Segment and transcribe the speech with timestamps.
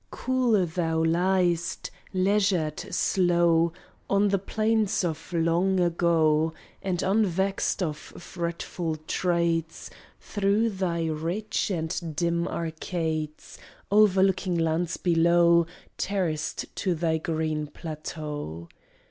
[0.09, 3.71] Cool thou liest, leisured, slow,
[4.09, 12.15] On the plains of long ago, All unvexed of fretful trades Through thy rich and
[12.15, 13.59] dim arcades,
[13.91, 15.67] Overlooking lands below
[15.99, 18.67] Terraced to thy green plateau.